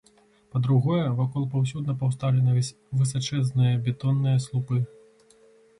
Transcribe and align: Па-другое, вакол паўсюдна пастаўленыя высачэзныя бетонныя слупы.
Па-другое, 0.53 1.01
вакол 1.19 1.45
паўсюдна 1.51 1.95
пастаўленыя 2.01 2.65
высачэзныя 3.03 3.73
бетонныя 3.87 4.37
слупы. 4.49 4.85